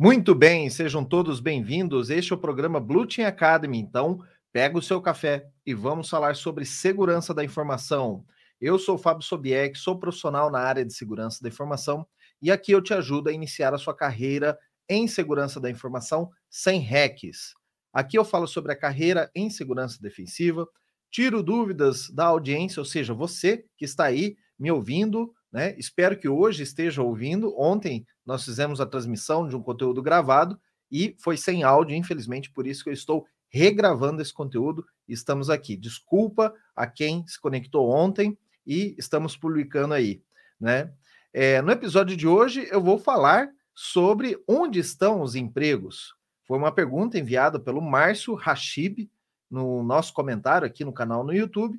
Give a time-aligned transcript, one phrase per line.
[0.00, 2.08] Muito bem, sejam todos bem-vindos.
[2.08, 3.78] Este é o programa Blue Team Academy.
[3.78, 4.20] Então,
[4.52, 8.24] pega o seu café e vamos falar sobre segurança da informação.
[8.60, 12.06] Eu sou o Fábio Sobieck, sou profissional na área de segurança da informação
[12.40, 14.56] e aqui eu te ajudo a iniciar a sua carreira
[14.88, 17.54] em segurança da informação sem hacks.
[17.92, 20.64] Aqui eu falo sobre a carreira em segurança defensiva,
[21.10, 25.74] tiro dúvidas da audiência, ou seja, você que está aí me ouvindo, né?
[25.78, 27.54] Espero que hoje esteja ouvindo.
[27.58, 32.66] Ontem nós fizemos a transmissão de um conteúdo gravado e foi sem áudio, infelizmente, por
[32.66, 34.84] isso que eu estou regravando esse conteúdo.
[35.06, 35.76] Estamos aqui.
[35.76, 40.22] Desculpa a quem se conectou ontem e estamos publicando aí,
[40.60, 40.92] né?
[41.32, 46.14] É, no episódio de hoje eu vou falar sobre onde estão os empregos.
[46.46, 49.10] Foi uma pergunta enviada pelo Márcio Rachib
[49.50, 51.78] no nosso comentário aqui no canal no YouTube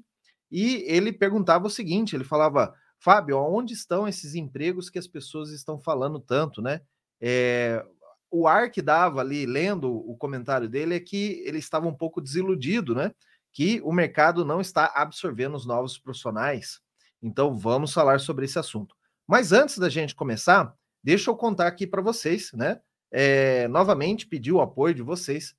[0.52, 5.52] e ele perguntava o seguinte: ele falava Fábio, onde estão esses empregos que as pessoas
[5.52, 6.82] estão falando tanto, né?
[7.22, 7.84] É,
[8.30, 12.22] o ar que dava ali, lendo o comentário dele, é que ele estava um pouco
[12.22, 13.14] desiludido, né?
[13.52, 16.80] Que o mercado não está absorvendo os novos profissionais.
[17.22, 18.96] Então, vamos falar sobre esse assunto.
[19.26, 22.80] Mas antes da gente começar, deixa eu contar aqui para vocês, né?
[23.12, 25.56] É, novamente, pedir o apoio de vocês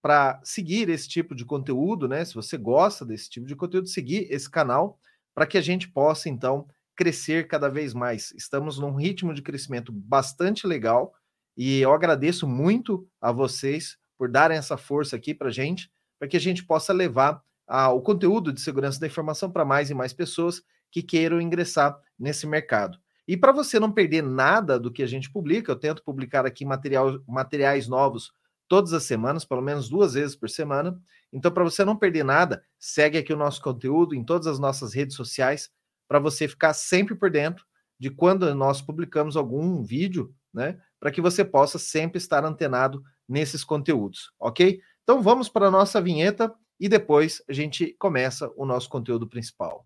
[0.00, 2.24] para seguir esse tipo de conteúdo, né?
[2.24, 4.98] Se você gosta desse tipo de conteúdo, seguir esse canal
[5.38, 8.32] para que a gente possa, então, crescer cada vez mais.
[8.32, 11.14] Estamos num ritmo de crescimento bastante legal
[11.56, 16.26] e eu agradeço muito a vocês por darem essa força aqui para a gente, para
[16.26, 19.94] que a gente possa levar a, o conteúdo de segurança da informação para mais e
[19.94, 22.98] mais pessoas que queiram ingressar nesse mercado.
[23.28, 26.64] E para você não perder nada do que a gente publica, eu tento publicar aqui
[26.64, 28.32] material, materiais novos
[28.68, 31.00] todas as semanas, pelo menos duas vezes por semana.
[31.32, 34.94] Então, para você não perder nada, segue aqui o nosso conteúdo em todas as nossas
[34.94, 35.70] redes sociais
[36.06, 37.64] para você ficar sempre por dentro
[37.98, 40.78] de quando nós publicamos algum vídeo, né?
[41.00, 44.80] Para que você possa sempre estar antenado nesses conteúdos, ok?
[45.02, 49.82] Então vamos para a nossa vinheta e depois a gente começa o nosso conteúdo principal.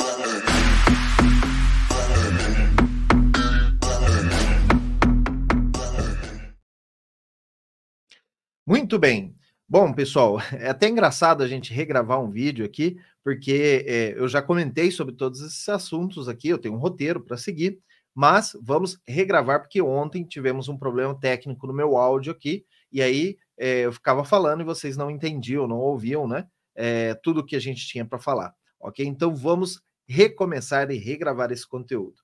[8.64, 9.34] Muito bem.
[9.68, 14.40] Bom, pessoal, é até engraçado a gente regravar um vídeo aqui, porque é, eu já
[14.40, 17.80] comentei sobre todos esses assuntos aqui, eu tenho um roteiro para seguir,
[18.14, 23.36] mas vamos regravar, porque ontem tivemos um problema técnico no meu áudio aqui, e aí
[23.58, 26.46] é, eu ficava falando e vocês não entendiam, não ouviam, né?
[26.74, 29.04] É, tudo que a gente tinha para falar, ok?
[29.04, 32.22] Então vamos recomeçar e regravar esse conteúdo.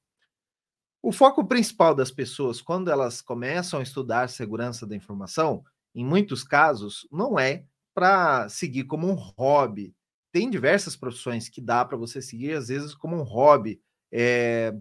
[1.02, 6.44] O foco principal das pessoas, quando elas começam a estudar segurança da informação, em muitos
[6.44, 9.94] casos, não é para seguir como um hobby.
[10.32, 13.80] Tem diversas profissões que dá para você seguir, às vezes, como um hobby.
[14.12, 14.74] É,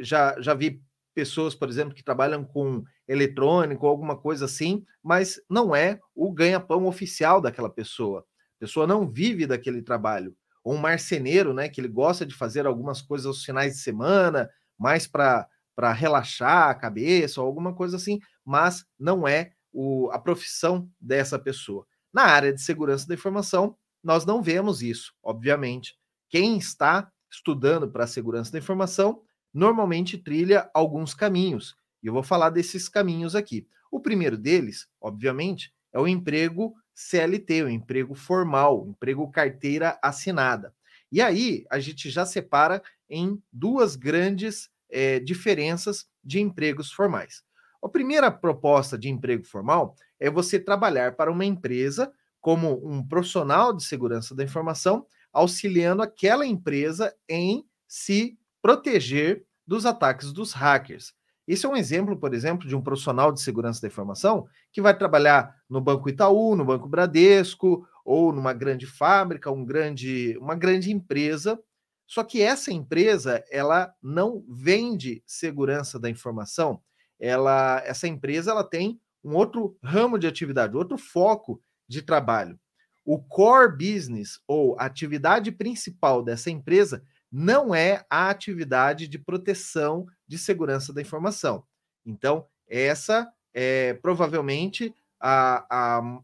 [0.00, 0.82] já, já vi
[1.14, 6.86] pessoas, por exemplo, que trabalham com eletrônico alguma coisa assim, mas não é o ganha-pão
[6.86, 8.20] oficial daquela pessoa.
[8.56, 10.34] A pessoa não vive daquele trabalho.
[10.62, 14.48] Ou um marceneiro, né, que ele gosta de fazer algumas coisas aos finais de semana,
[14.78, 15.46] mais para
[15.94, 21.84] relaxar a cabeça ou alguma coisa assim, mas não é o, a profissão dessa pessoa.
[22.12, 25.96] Na área de segurança da informação, nós não vemos isso, obviamente.
[26.28, 29.20] Quem está estudando para a segurança da informação
[29.52, 33.66] normalmente trilha alguns caminhos, e eu vou falar desses caminhos aqui.
[33.90, 40.74] O primeiro deles, obviamente, é o emprego CLT, o emprego formal, o emprego carteira assinada.
[41.10, 47.42] E aí a gente já separa em duas grandes é, diferenças de empregos formais.
[47.84, 53.74] A primeira proposta de emprego formal é você trabalhar para uma empresa como um profissional
[53.74, 61.12] de segurança da informação, auxiliando aquela empresa em se proteger dos ataques dos hackers.
[61.46, 64.96] Esse é um exemplo, por exemplo, de um profissional de segurança da informação que vai
[64.96, 70.90] trabalhar no Banco Itaú, no Banco Bradesco ou numa grande fábrica, um grande, uma grande
[70.90, 71.60] empresa.
[72.06, 76.80] Só que essa empresa, ela não vende segurança da informação,
[77.18, 82.58] ela, essa empresa ela tem um outro ramo de atividade, outro foco de trabalho.
[83.04, 90.38] O core business ou atividade principal dessa empresa não é a atividade de proteção de
[90.38, 91.64] segurança da informação.
[92.06, 96.20] Então, essa é provavelmente a, a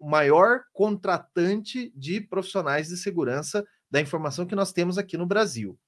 [0.00, 5.78] maior contratante de profissionais de segurança da informação que nós temos aqui no Brasil.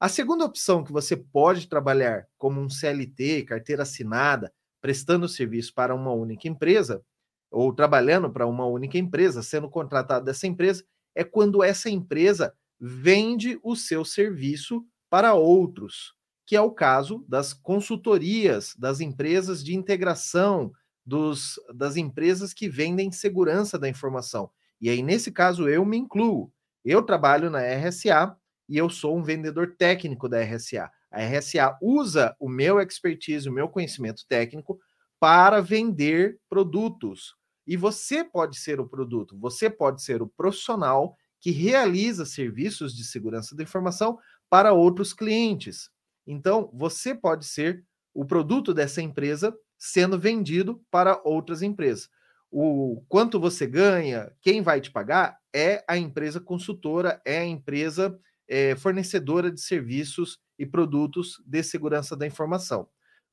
[0.00, 5.92] A segunda opção que você pode trabalhar como um CLT, carteira assinada, prestando serviço para
[5.92, 7.02] uma única empresa,
[7.50, 10.84] ou trabalhando para uma única empresa, sendo contratado dessa empresa,
[11.16, 16.14] é quando essa empresa vende o seu serviço para outros,
[16.46, 20.72] que é o caso das consultorias, das empresas de integração,
[21.04, 24.48] dos, das empresas que vendem segurança da informação.
[24.80, 26.52] E aí, nesse caso, eu me incluo.
[26.84, 28.36] Eu trabalho na RSA
[28.68, 30.90] e eu sou um vendedor técnico da RSA.
[31.10, 34.78] A RSA usa o meu expertise, o meu conhecimento técnico
[35.18, 37.34] para vender produtos.
[37.66, 43.04] E você pode ser o produto, você pode ser o profissional que realiza serviços de
[43.04, 44.18] segurança da informação
[44.50, 45.90] para outros clientes.
[46.26, 52.10] Então, você pode ser o produto dessa empresa sendo vendido para outras empresas.
[52.50, 58.18] O quanto você ganha, quem vai te pagar é a empresa consultora, é a empresa
[58.48, 62.88] é, fornecedora de serviços e produtos de segurança da informação.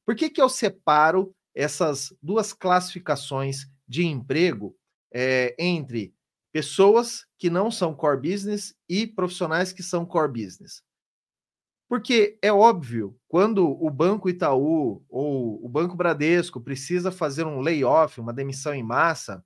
[0.05, 4.75] Por que, que eu separo essas duas classificações de emprego
[5.11, 6.13] é, entre
[6.51, 10.83] pessoas que não são core business e profissionais que são core business.
[11.87, 18.19] Porque é óbvio, quando o Banco Itaú ou o Banco Bradesco precisa fazer um layoff,
[18.19, 19.45] uma demissão em massa,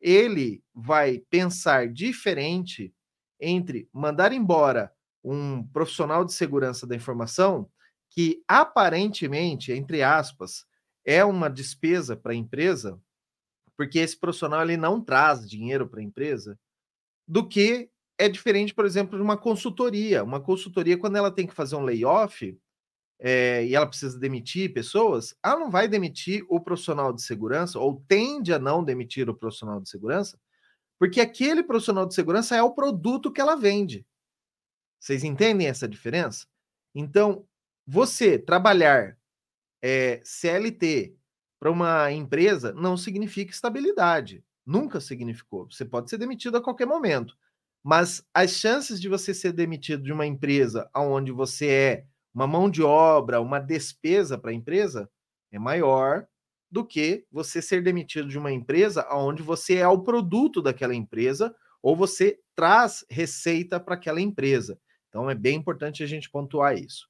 [0.00, 2.94] ele vai pensar diferente
[3.40, 4.92] entre mandar embora
[5.24, 7.68] um profissional de segurança da informação
[8.10, 10.66] que aparentemente, entre aspas,
[11.04, 13.00] é uma despesa para a empresa,
[13.76, 16.58] porque esse profissional ele não traz dinheiro para a empresa,
[17.26, 20.22] do que é diferente, por exemplo, de uma consultoria.
[20.22, 22.56] Uma consultoria, quando ela tem que fazer um layoff
[23.18, 28.04] é, e ela precisa demitir pessoas, ela não vai demitir o profissional de segurança, ou
[28.06, 30.38] tende a não demitir o profissional de segurança,
[30.98, 34.06] porque aquele profissional de segurança é o produto que ela vende.
[35.02, 36.46] Vocês entendem essa diferença?
[36.94, 37.44] Então,
[37.84, 39.18] você trabalhar
[39.82, 41.16] é, eh, CLT
[41.58, 44.44] para uma empresa não significa estabilidade.
[44.64, 45.68] Nunca significou.
[45.68, 47.36] Você pode ser demitido a qualquer momento.
[47.82, 52.70] Mas as chances de você ser demitido de uma empresa onde você é uma mão
[52.70, 55.10] de obra, uma despesa para a empresa,
[55.50, 56.28] é maior
[56.70, 61.52] do que você ser demitido de uma empresa onde você é o produto daquela empresa
[61.82, 64.78] ou você traz receita para aquela empresa.
[65.12, 67.06] Então é bem importante a gente pontuar isso.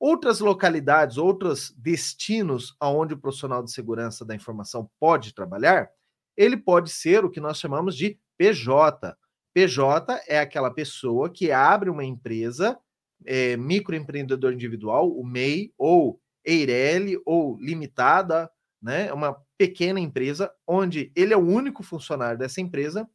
[0.00, 5.90] Outras localidades, outros destinos aonde o profissional de segurança da informação pode trabalhar,
[6.34, 9.14] ele pode ser o que nós chamamos de PJ.
[9.54, 12.78] PJ é aquela pessoa que abre uma empresa,
[13.26, 18.50] é, microempreendedor individual, o MEI, ou EIRELI, ou limitada,
[18.80, 19.08] né?
[19.08, 23.08] É uma pequena empresa, onde ele é o único funcionário dessa empresa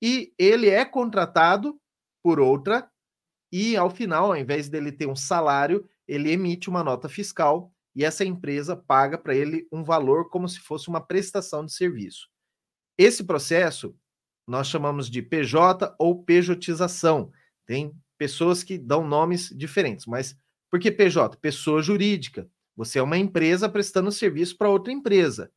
[0.00, 1.80] e ele é contratado
[2.22, 2.88] por outra,
[3.52, 8.04] e ao final, ao invés dele ter um salário, ele emite uma nota fiscal e
[8.04, 12.28] essa empresa paga para ele um valor como se fosse uma prestação de serviço.
[12.96, 13.96] Esse processo
[14.46, 17.32] nós chamamos de PJ ou pejotização.
[17.66, 20.36] Tem pessoas que dão nomes diferentes, mas
[20.70, 21.36] por que PJ?
[21.38, 22.48] Pessoa jurídica.
[22.76, 25.50] Você é uma empresa prestando serviço para outra empresa.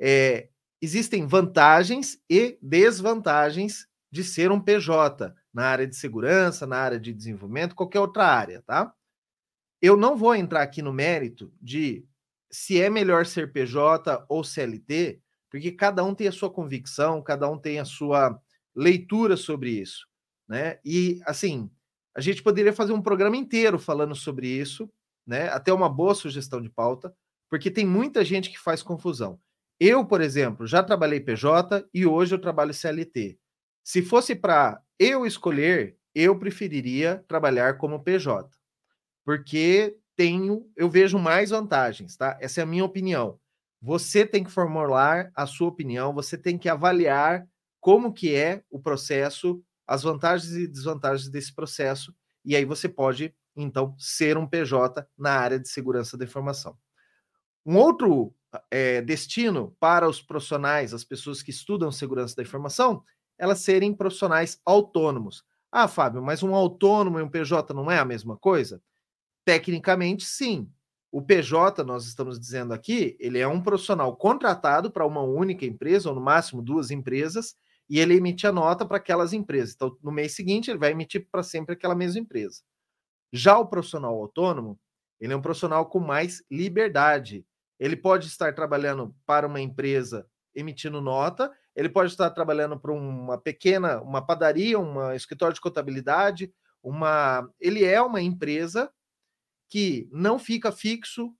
[0.00, 0.48] É,
[0.80, 7.14] existem vantagens e desvantagens de ser um PJ na área de segurança, na área de
[7.14, 8.92] desenvolvimento, qualquer outra área, tá?
[9.80, 12.06] Eu não vou entrar aqui no mérito de
[12.50, 15.18] se é melhor ser PJ ou CLT,
[15.50, 18.38] porque cada um tem a sua convicção, cada um tem a sua
[18.76, 20.06] leitura sobre isso,
[20.46, 20.78] né?
[20.84, 21.70] E assim,
[22.14, 24.90] a gente poderia fazer um programa inteiro falando sobre isso,
[25.26, 25.48] né?
[25.48, 27.14] Até uma boa sugestão de pauta,
[27.48, 29.40] porque tem muita gente que faz confusão.
[29.80, 33.38] Eu, por exemplo, já trabalhei PJ e hoje eu trabalho CLT.
[33.84, 38.50] Se fosse para eu escolher, eu preferiria trabalhar como PJ
[39.24, 42.36] porque tenho, eu vejo mais vantagens, tá?
[42.40, 43.38] Essa é a minha opinião.
[43.80, 47.46] Você tem que formular a sua opinião, você tem que avaliar
[47.80, 53.34] como que é o processo, as vantagens e desvantagens desse processo, e aí você pode,
[53.56, 56.76] então, ser um PJ na área de segurança da informação.
[57.66, 58.34] Um outro
[58.70, 63.02] é, destino para os profissionais, as pessoas que estudam segurança da informação,
[63.38, 65.44] elas serem profissionais autônomos.
[65.70, 68.82] Ah, Fábio, mas um autônomo e um PJ não é a mesma coisa?
[69.44, 70.70] Tecnicamente, sim.
[71.10, 76.08] O PJ, nós estamos dizendo aqui, ele é um profissional contratado para uma única empresa,
[76.08, 77.54] ou no máximo duas empresas,
[77.88, 79.74] e ele emite a nota para aquelas empresas.
[79.74, 82.62] Então, no mês seguinte, ele vai emitir para sempre aquela mesma empresa.
[83.32, 84.78] Já o profissional autônomo,
[85.20, 87.44] ele é um profissional com mais liberdade.
[87.78, 93.38] Ele pode estar trabalhando para uma empresa emitindo nota, ele pode estar trabalhando para uma
[93.38, 96.52] pequena, uma padaria, um escritório de contabilidade,
[96.82, 98.92] uma, ele é uma empresa
[99.68, 101.34] que não fica fixo,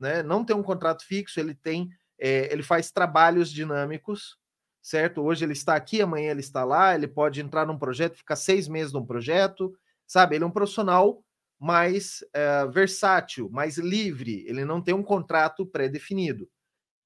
[0.00, 0.22] né?
[0.22, 4.38] não tem um contrato fixo, ele tem, é, ele faz trabalhos dinâmicos,
[4.80, 5.22] certo?
[5.22, 8.66] Hoje ele está aqui, amanhã ele está lá, ele pode entrar num projeto, ficar seis
[8.66, 9.72] meses num projeto,
[10.06, 10.36] sabe?
[10.36, 11.22] Ele é um profissional
[11.58, 16.48] mais é, versátil, mais livre, ele não tem um contrato pré-definido.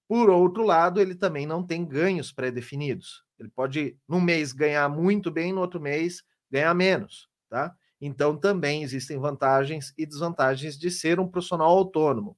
[0.09, 3.25] Por outro lado, ele também não tem ganhos pré-definidos.
[3.39, 7.75] Ele pode, num mês, ganhar muito bem, no outro mês, ganhar menos, tá?
[8.01, 12.37] Então, também existem vantagens e desvantagens de ser um profissional autônomo.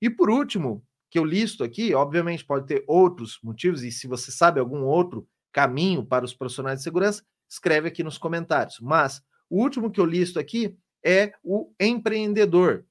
[0.00, 4.32] E por último, que eu listo aqui, obviamente pode ter outros motivos, e se você
[4.32, 8.80] sabe algum outro caminho para os profissionais de segurança, escreve aqui nos comentários.
[8.80, 12.84] Mas o último que eu listo aqui é o empreendedor.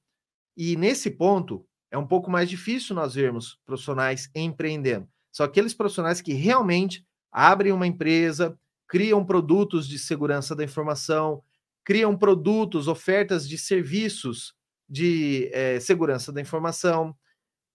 [0.56, 5.08] E nesse ponto, é um pouco mais difícil nós vermos profissionais empreendendo.
[5.30, 8.58] São aqueles profissionais que realmente abrem uma empresa,
[8.88, 11.40] criam produtos de segurança da informação,
[11.84, 14.54] criam produtos, ofertas de serviços
[14.88, 17.14] de é, segurança da informação.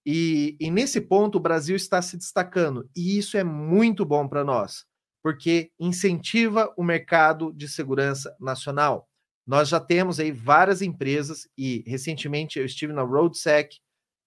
[0.05, 2.89] E, e nesse ponto o Brasil está se destacando.
[2.93, 4.83] E isso é muito bom para nós,
[5.23, 9.07] porque incentiva o mercado de segurança nacional.
[9.47, 13.79] Nós já temos aí várias empresas e recentemente eu estive na RoadSec.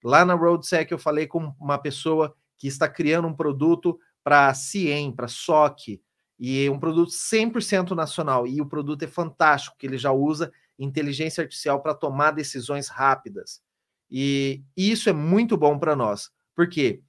[0.02, 5.12] Lá na RoadSec eu falei com uma pessoa que está criando um produto para CIEM,
[5.12, 6.00] para SOC,
[6.38, 8.46] e um produto 100% nacional.
[8.46, 13.60] E o produto é fantástico, que ele já usa inteligência artificial para tomar decisões rápidas.
[14.10, 17.00] E isso é muito bom para nós, porque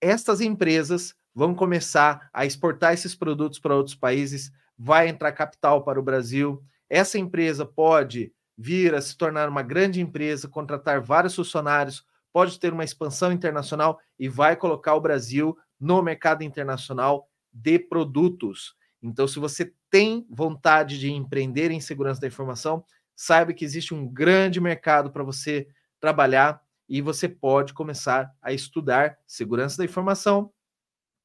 [0.00, 5.98] estas empresas vão começar a exportar esses produtos para outros países, vai entrar capital para
[5.98, 12.04] o Brasil, essa empresa pode vir a se tornar uma grande empresa, contratar vários funcionários,
[12.32, 18.74] pode ter uma expansão internacional e vai colocar o Brasil no mercado internacional de produtos.
[19.02, 22.84] Então, se você tem vontade de empreender em segurança da informação,
[23.14, 25.68] saiba que existe um grande mercado para você
[26.00, 30.52] trabalhar e você pode começar a estudar segurança da informação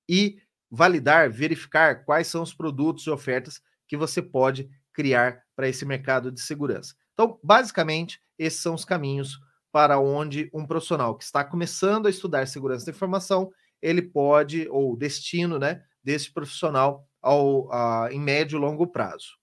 [0.07, 0.37] e
[0.69, 6.31] validar, verificar quais são os produtos e ofertas que você pode criar para esse mercado
[6.31, 6.95] de segurança.
[7.13, 9.39] Então, basicamente, esses são os caminhos
[9.71, 14.95] para onde um profissional que está começando a estudar segurança da informação, ele pode, ou
[14.95, 19.37] destino, né, desse profissional ao, a, em médio e longo prazo.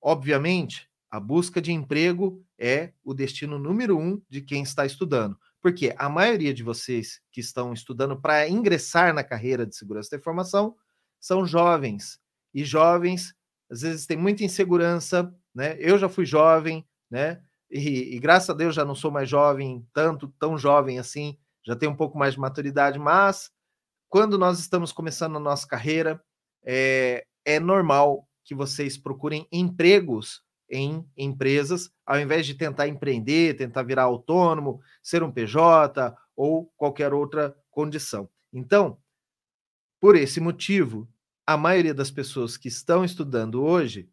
[0.00, 5.94] Obviamente, a busca de emprego é o destino número um de quem está estudando, porque
[5.96, 10.74] a maioria de vocês que estão estudando para ingressar na carreira de segurança da informação
[11.20, 12.18] são jovens,
[12.52, 13.34] e jovens
[13.70, 15.76] às vezes tem muita insegurança, né?
[15.78, 17.42] Eu já fui jovem, né?
[17.74, 21.74] E, e, graças a Deus já não sou mais jovem, tanto tão jovem assim, já
[21.74, 23.50] tenho um pouco mais de maturidade, mas
[24.08, 26.22] quando nós estamos começando a nossa carreira,
[26.64, 30.40] é, é normal que vocês procurem empregos
[30.70, 37.12] em empresas, ao invés de tentar empreender, tentar virar autônomo, ser um PJ ou qualquer
[37.12, 38.28] outra condição.
[38.52, 38.98] Então,
[40.00, 41.08] por esse motivo,
[41.44, 44.08] a maioria das pessoas que estão estudando hoje,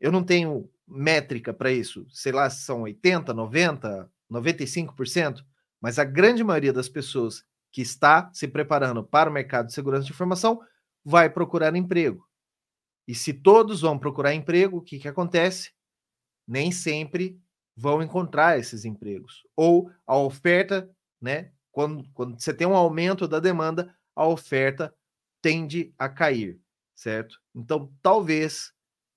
[0.00, 5.44] eu não tenho métrica para isso, sei lá se são 80, 90, 95%,
[5.80, 10.04] mas a grande maioria das pessoas que está se preparando para o mercado de segurança
[10.04, 10.60] de informação
[11.04, 12.28] vai procurar emprego.
[13.06, 15.72] E se todos vão procurar emprego, o que, que acontece?
[16.46, 17.40] Nem sempre
[17.76, 19.46] vão encontrar esses empregos.
[19.56, 21.52] Ou a oferta, né?
[21.72, 24.94] Quando, quando você tem um aumento da demanda, a oferta
[25.40, 26.60] tende a cair,
[26.94, 27.40] certo?
[27.54, 28.72] Então, talvez,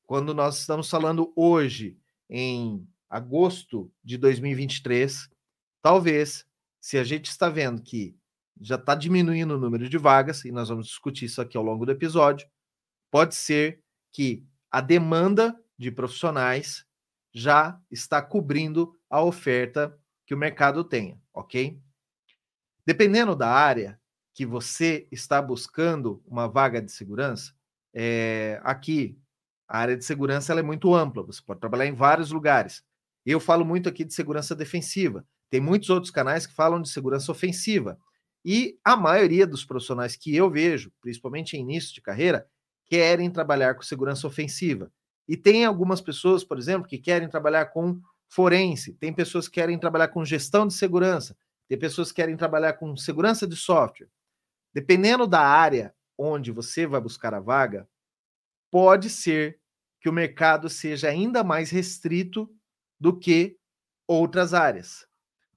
[0.05, 1.97] quando nós estamos falando hoje,
[2.29, 5.29] em agosto de 2023,
[5.81, 6.45] talvez,
[6.81, 8.15] se a gente está vendo que
[8.59, 11.85] já está diminuindo o número de vagas, e nós vamos discutir isso aqui ao longo
[11.85, 12.47] do episódio,
[13.11, 13.81] pode ser
[14.11, 16.85] que a demanda de profissionais
[17.33, 21.79] já está cobrindo a oferta que o mercado tenha, ok?
[22.85, 23.99] Dependendo da área,
[24.33, 27.53] que você está buscando uma vaga de segurança,
[27.93, 29.17] é, aqui
[29.67, 32.83] a área de segurança ela é muito ampla, você pode trabalhar em vários lugares.
[33.25, 35.25] Eu falo muito aqui de segurança defensiva.
[35.49, 37.97] Tem muitos outros canais que falam de segurança ofensiva.
[38.43, 42.45] E a maioria dos profissionais que eu vejo, principalmente em início de carreira,
[42.85, 44.91] querem trabalhar com segurança ofensiva.
[45.27, 49.79] E tem algumas pessoas, por exemplo, que querem trabalhar com forense, tem pessoas que querem
[49.79, 51.37] trabalhar com gestão de segurança,
[51.69, 54.09] tem pessoas que querem trabalhar com segurança de software.
[54.73, 57.87] Dependendo da área onde você vai buscar a vaga,
[58.73, 59.59] pode ser
[60.01, 62.49] que o mercado seja ainda mais restrito
[62.99, 63.55] do que
[64.07, 65.07] outras áreas.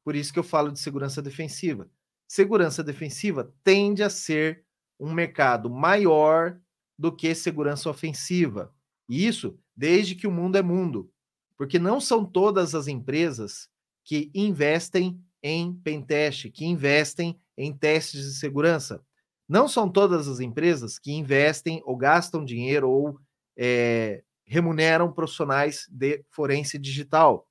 [0.05, 1.91] Por isso que eu falo de segurança defensiva.
[2.29, 4.67] Segurança defensiva tende a ser
[5.01, 6.61] um mercado maior
[6.99, 8.71] do que segurança ofensiva.
[9.09, 11.11] E isso desde que o mundo é mundo.
[11.57, 13.71] Porque não são todas as empresas
[14.05, 19.03] que investem em pentest, que investem em testes de segurança.
[19.49, 23.21] Não são todas as empresas que investem ou gastam dinheiro ou
[23.57, 27.49] é, remuneram profissionais de forense digital.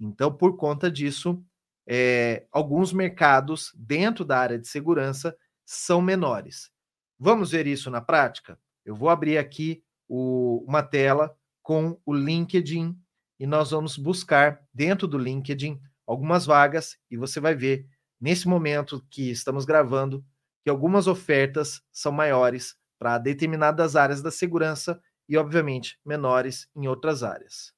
[0.00, 1.42] Então, por conta disso,
[1.86, 6.70] é, alguns mercados dentro da área de segurança são menores.
[7.18, 8.58] Vamos ver isso na prática?
[8.84, 12.96] Eu vou abrir aqui o, uma tela com o LinkedIn
[13.38, 17.86] e nós vamos buscar dentro do LinkedIn algumas vagas e você vai ver
[18.20, 20.24] nesse momento que estamos gravando
[20.68, 27.22] que algumas ofertas são maiores para determinadas áreas da segurança e, obviamente, menores em outras
[27.22, 27.72] áreas.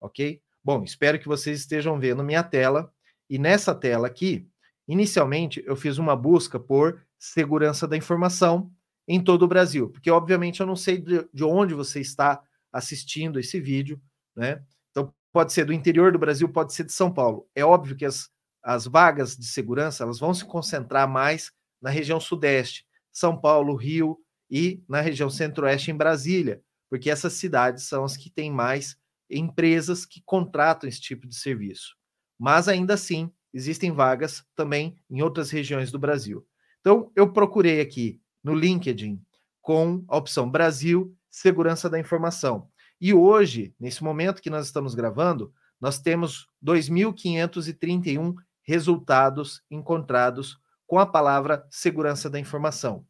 [0.00, 0.40] Ok?
[0.62, 2.92] Bom, espero que vocês estejam vendo minha tela.
[3.28, 4.48] E nessa tela aqui,
[4.86, 8.70] inicialmente eu fiz uma busca por segurança da informação
[9.08, 12.40] em todo o Brasil, porque obviamente eu não sei de onde você está
[12.72, 14.00] assistindo esse vídeo,
[14.36, 14.62] né?
[14.92, 17.48] Então pode ser do interior do Brasil, pode ser de São Paulo.
[17.52, 18.30] É óbvio que as,
[18.62, 21.50] as vagas de segurança elas vão se concentrar mais
[21.82, 27.84] na região sudeste, São Paulo, Rio e na região centro-oeste em Brasília, porque essas cidades
[27.84, 28.96] são as que têm mais
[29.28, 31.96] empresas que contratam esse tipo de serviço.
[32.38, 36.46] Mas ainda assim, existem vagas também em outras regiões do Brasil.
[36.80, 39.20] Então, eu procurei aqui no LinkedIn
[39.60, 42.68] com a opção Brasil Segurança da Informação.
[43.00, 50.58] E hoje, nesse momento que nós estamos gravando, nós temos 2.531 resultados encontrados
[50.92, 53.06] com a palavra segurança da informação.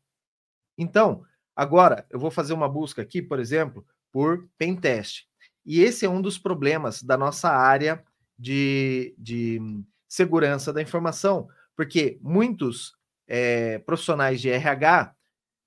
[0.78, 1.24] Então,
[1.56, 5.24] agora eu vou fazer uma busca aqui, por exemplo, por pentest.
[5.66, 8.00] E esse é um dos problemas da nossa área
[8.38, 9.60] de, de
[10.08, 12.94] segurança da informação, porque muitos
[13.26, 15.16] é, profissionais de RH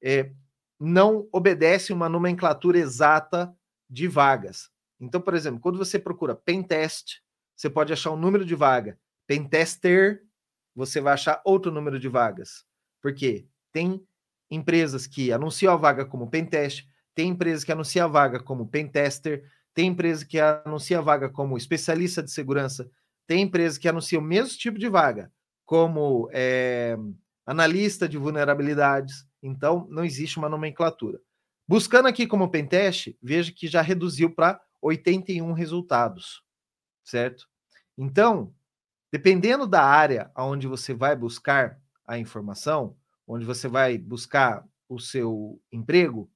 [0.01, 0.31] é,
[0.79, 3.53] não obedecem uma nomenclatura exata
[3.89, 4.69] de vagas.
[5.01, 7.22] Então, por exemplo, quando você procura pentest,
[7.57, 8.98] você pode achar um número de vaga.
[9.27, 10.25] Pentester
[10.75, 12.65] você vai achar outro número de vagas.
[13.01, 14.05] Porque tem
[14.50, 19.44] empresas que anunciam a vaga como pentest, tem empresas que anunciam a vaga como pentester,
[19.74, 22.89] tem empresa que anuncia a vaga como especialista de segurança,
[23.27, 25.32] tem empresa que anuncia o mesmo tipo de vaga,
[25.65, 26.98] como é,
[27.46, 29.25] analista de vulnerabilidades.
[29.44, 31.19] Então, não existe uma nomenclatura.
[31.67, 36.43] Buscando aqui como pentest, veja que já reduziu para 81 resultados,
[37.04, 37.47] certo?
[37.97, 38.54] Então,
[39.15, 45.58] Dependendo da área onde você vai buscar a informação, onde você vai buscar o seu
[45.71, 46.30] emprego,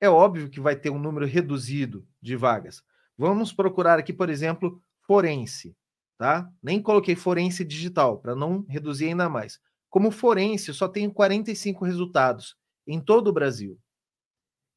[0.00, 2.82] é óbvio que vai ter um número reduzido de vagas.
[3.18, 5.76] Vamos procurar aqui, por exemplo, forense,
[6.16, 6.50] tá?
[6.62, 9.60] Nem coloquei forense digital para não reduzir ainda mais.
[9.90, 13.78] Como forense, só tenho 45 resultados em todo o Brasil.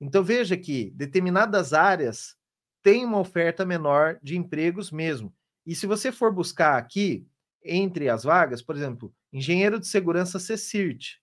[0.01, 2.35] Então veja que determinadas áreas
[2.83, 5.33] têm uma oferta menor de empregos mesmo.
[5.69, 7.27] E se você for buscar aqui,
[7.63, 11.21] entre as vagas, por exemplo, engenheiro de segurança CSIRT,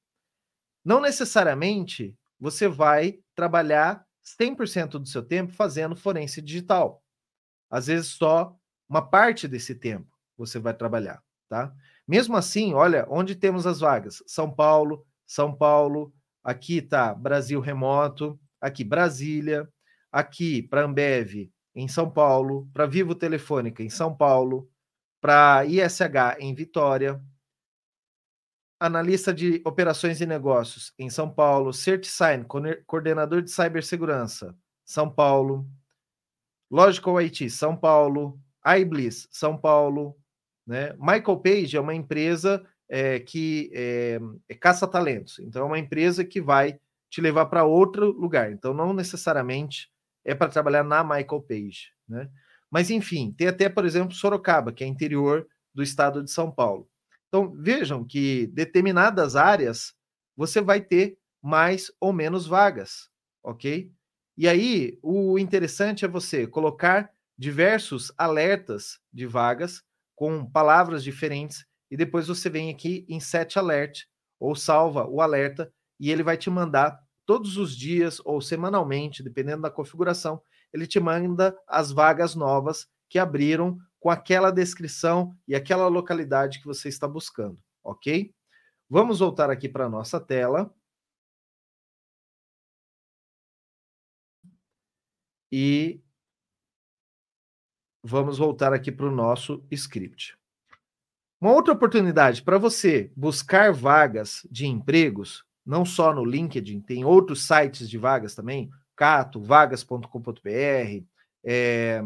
[0.85, 4.07] não necessariamente você vai trabalhar
[4.41, 7.03] 100% do seu tempo fazendo forense digital.
[7.69, 8.57] Às vezes só
[8.89, 11.75] uma parte desse tempo você vai trabalhar, tá?
[12.07, 18.39] Mesmo assim, olha onde temos as vagas: São Paulo, São Paulo, aqui tá Brasil Remoto,
[18.61, 19.69] aqui Brasília,
[20.13, 24.69] aqui para Ambev em São Paulo, para Vivo Telefônica em São Paulo,
[25.21, 27.23] para ISH em Vitória,
[28.81, 32.47] analista de operações e negócios em São Paulo, CertSign,
[32.87, 35.69] coordenador de cibersegurança, São Paulo,
[36.71, 40.17] Logical IT, São Paulo, iBliss, São Paulo,
[40.67, 40.95] né?
[40.95, 46.25] Michael Page é uma empresa é, que é, é caça talentos, então é uma empresa
[46.25, 49.91] que vai te levar para outro lugar, então não necessariamente
[50.27, 52.29] é para trabalhar na Michael Page, né?
[52.71, 56.89] Mas, enfim, tem até, por exemplo, Sorocaba, que é interior do estado de São Paulo.
[57.29, 59.95] Então, vejam que determinadas áreas
[60.37, 63.09] você vai ter mais ou menos vagas,
[63.43, 63.91] ok?
[64.37, 69.83] E aí, o interessante é você colocar diversos alertas de vagas
[70.15, 74.05] com palavras diferentes e depois você vem aqui em set alert
[74.41, 79.63] ou salva o alerta e ele vai te mandar todos os dias ou semanalmente, dependendo
[79.63, 80.41] da configuração,
[80.73, 86.67] ele te manda as vagas novas que abriram com aquela descrição e aquela localidade que
[86.67, 88.33] você está buscando, ok?
[88.89, 90.73] Vamos voltar aqui para a nossa tela.
[95.51, 96.01] E
[98.03, 100.37] vamos voltar aqui para o nosso script.
[101.41, 107.47] Uma outra oportunidade para você buscar vagas de empregos, não só no LinkedIn, tem outros
[107.47, 110.49] sites de vagas também, Cato, vagas.com.br,
[111.45, 112.03] é,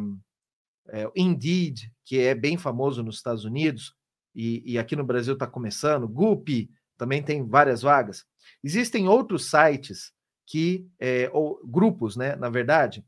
[0.88, 3.94] é, Indeed, que é bem famoso nos Estados Unidos
[4.34, 6.48] e, e aqui no Brasil está começando, Gup
[6.96, 8.24] também tem várias vagas.
[8.62, 10.12] Existem outros sites
[10.46, 13.04] que, é, ou grupos, né, na verdade,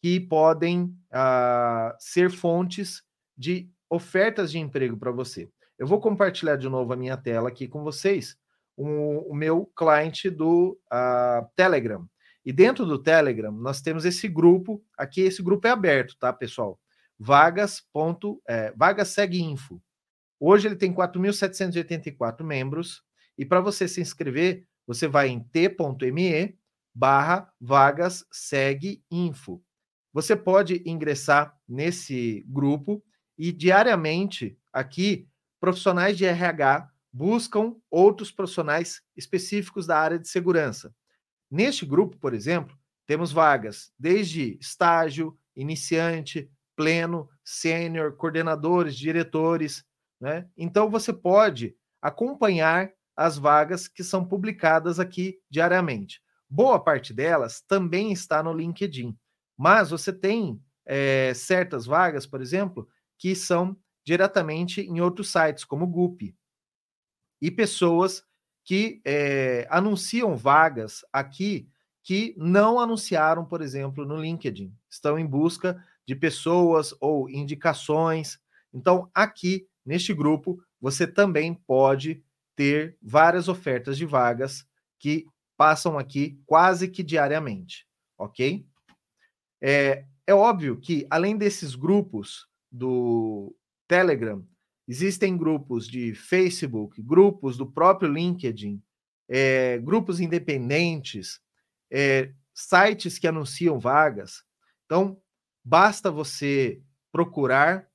[0.00, 3.02] que podem ah, ser fontes
[3.36, 5.50] de ofertas de emprego para você.
[5.78, 8.36] Eu vou compartilhar de novo a minha tela aqui com vocês,
[8.76, 12.06] o, o meu cliente do uh, Telegram.
[12.44, 16.78] E dentro do Telegram, nós temos esse grupo, aqui esse grupo é aberto, tá, pessoal?
[17.18, 17.82] Vagas.
[17.92, 19.80] Ponto, é, vagas segue info.
[20.38, 23.02] Hoje ele tem 4.784 membros,
[23.38, 26.58] e para você se inscrever, você vai em t.me
[26.94, 29.62] barra vagas segue info.
[30.12, 33.02] Você pode ingressar nesse grupo
[33.36, 35.26] e diariamente aqui
[35.58, 40.92] profissionais de RH buscam outros profissionais específicos da área de segurança.
[41.48, 49.84] Neste grupo, por exemplo, temos vagas desde estágio, iniciante, pleno, sênior, coordenadores, diretores,
[50.20, 50.48] né?
[50.56, 56.20] Então você pode acompanhar as vagas que são publicadas aqui diariamente.
[56.50, 59.16] Boa parte delas também está no LinkedIn,
[59.56, 65.84] mas você tem é, certas vagas, por exemplo, que são diretamente em outros sites, como
[65.84, 66.34] o Gup,
[67.40, 68.24] e pessoas
[68.64, 71.68] que é, anunciam vagas aqui
[72.02, 74.72] que não anunciaram, por exemplo, no LinkedIn.
[74.90, 78.38] Estão em busca de pessoas ou indicações.
[78.72, 82.22] Então, aqui neste grupo, você também pode
[82.54, 84.66] ter várias ofertas de vagas
[84.98, 87.86] que passam aqui quase que diariamente,
[88.18, 88.66] ok?
[89.62, 93.56] É, é óbvio que, além desses grupos do
[93.88, 94.46] Telegram,
[94.86, 98.82] existem grupos de Facebook, grupos do próprio LinkedIn,
[99.28, 101.40] é, grupos independentes,
[101.90, 104.44] é, sites que anunciam vagas.
[104.84, 105.20] Então,
[105.64, 107.88] basta você procurar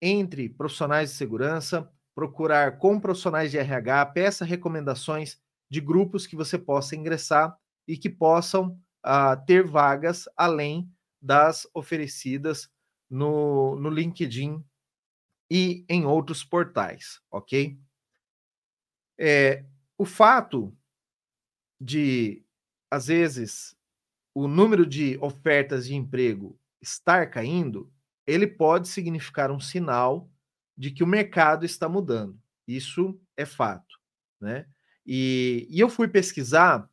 [0.00, 5.38] entre profissionais de segurança, procurar com profissionais de RH, peça recomendações
[5.70, 12.70] de grupos que você possa ingressar e que possam uh, ter vagas além das oferecidas
[13.10, 14.64] no, no LinkedIn
[15.50, 17.78] e em outros portais, ok?
[19.18, 19.64] É,
[19.96, 20.76] o fato
[21.80, 22.44] de,
[22.90, 23.76] às vezes,
[24.34, 27.92] o número de ofertas de emprego estar caindo,
[28.26, 30.30] ele pode significar um sinal
[30.76, 32.38] de que o mercado está mudando.
[32.66, 33.98] Isso é fato,
[34.40, 34.66] né?
[35.04, 36.88] E, e eu fui pesquisar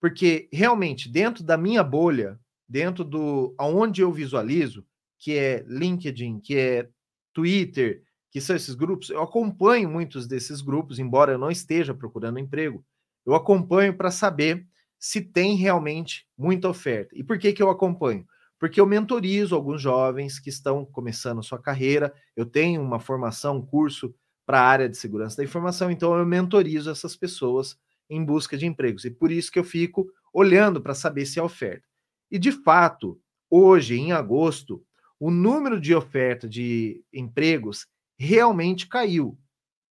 [0.00, 4.86] porque realmente dentro da minha bolha, dentro do aonde eu visualizo,
[5.18, 6.90] que é LinkedIn, que é
[7.34, 12.38] Twitter, que são esses grupos, eu acompanho muitos desses grupos, embora eu não esteja procurando
[12.38, 12.84] emprego.
[13.26, 14.66] Eu acompanho para saber
[14.98, 17.14] se tem realmente muita oferta.
[17.14, 18.26] E por que que eu acompanho?
[18.58, 22.14] porque eu mentorizo alguns jovens que estão começando sua carreira.
[22.36, 24.14] Eu tenho uma formação, um curso
[24.46, 27.78] para a área de segurança da informação, então eu mentorizo essas pessoas
[28.10, 29.04] em busca de empregos.
[29.04, 31.86] E por isso que eu fico olhando para saber se é oferta.
[32.30, 33.18] E de fato,
[33.48, 34.83] hoje, em agosto,
[35.18, 37.86] o número de oferta de empregos
[38.18, 39.38] realmente caiu,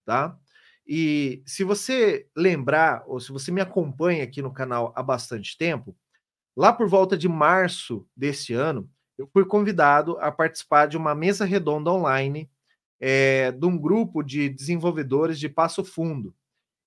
[0.06, 0.38] tá?
[0.86, 5.96] E se você lembrar, ou se você me acompanha aqui no canal há bastante tempo,
[6.56, 11.46] Lá por volta de março deste ano, eu fui convidado a participar de uma mesa
[11.46, 12.50] redonda online
[13.00, 16.34] é, de um grupo de desenvolvedores de Passo Fundo.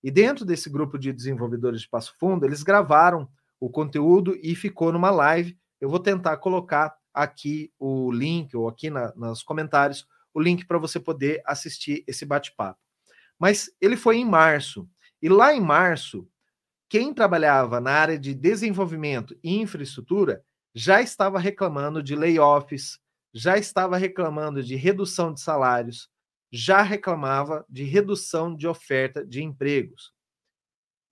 [0.04, 4.92] E dentro desse grupo de desenvolvedores de Passo Fundo, eles gravaram o conteúdo e ficou
[4.92, 5.58] numa live.
[5.80, 10.76] Eu vou tentar colocar aqui o link, ou aqui na, nos comentários, o link para
[10.76, 12.78] você poder assistir esse bate-papo.
[13.38, 14.86] Mas ele foi em março.
[15.22, 16.28] E lá em março,
[16.90, 22.98] quem trabalhava na área de desenvolvimento e infraestrutura já estava reclamando de layoffs,
[23.32, 26.10] já estava reclamando de redução de salários,
[26.52, 30.12] já reclamava de redução de oferta de empregos.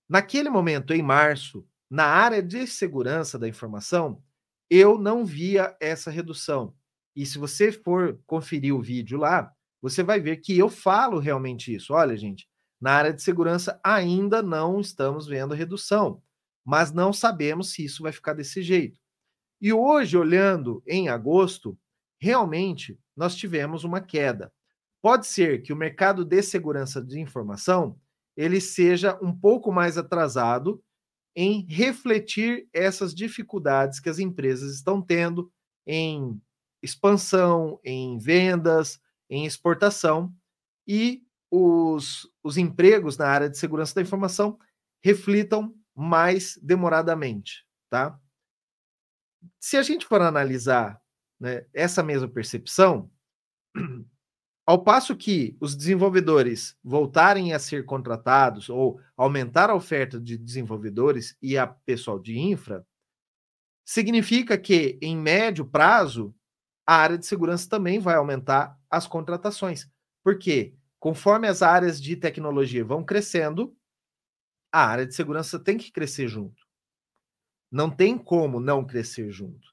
[0.08, 4.22] Naquele momento, em março, na área de segurança da informação,
[4.70, 6.74] eu não via essa redução.
[7.14, 11.74] E se você for conferir o vídeo lá, você vai ver que eu falo realmente
[11.74, 11.92] isso.
[11.92, 12.48] Olha, gente,
[12.80, 16.22] na área de segurança, ainda não estamos vendo redução,
[16.64, 18.98] mas não sabemos se isso vai ficar desse jeito.
[19.60, 21.78] E hoje, olhando em agosto,
[22.20, 24.52] realmente nós tivemos uma queda.
[25.00, 27.98] Pode ser que o mercado de segurança de informação
[28.36, 30.82] ele seja um pouco mais atrasado
[31.36, 35.50] em refletir essas dificuldades que as empresas estão tendo
[35.86, 36.40] em
[36.82, 40.32] expansão, em vendas, em exportação
[40.86, 44.58] e os, os empregos na área de segurança da informação
[45.02, 48.18] reflitam mais demoradamente, tá?
[49.60, 51.00] Se a gente for analisar
[51.38, 53.10] né, essa mesma percepção,
[54.66, 61.36] ao passo que os desenvolvedores voltarem a ser contratados ou aumentar a oferta de desenvolvedores
[61.42, 62.86] e a pessoal de infra,
[63.84, 66.34] significa que, em médio prazo,
[66.86, 69.88] a área de segurança também vai aumentar as contratações.
[70.22, 70.74] Por quê?
[70.98, 73.76] Conforme as áreas de tecnologia vão crescendo,
[74.72, 76.64] a área de segurança tem que crescer junto.
[77.70, 79.68] Não tem como não crescer junto,